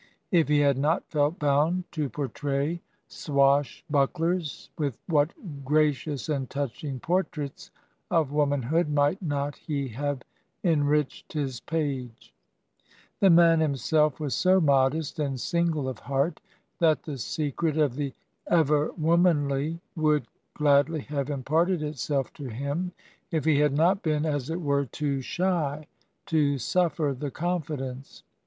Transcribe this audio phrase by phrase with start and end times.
[0.31, 5.31] If he had not felt bound to por tray swashbucklers, with what
[5.63, 7.69] gracious and touching portraits
[8.09, 10.23] of womanhood might not he have
[10.63, 12.33] enriched his page
[12.71, 12.81] I
[13.19, 16.41] The man himself was so modest and single of heart
[16.79, 18.11] that the secret of the
[18.47, 20.25] ever womanly would
[20.55, 22.91] glad ly have imparted itself to him
[23.29, 25.85] if he had not been, as it were, too shy
[26.25, 28.23] to suflFer the confidence.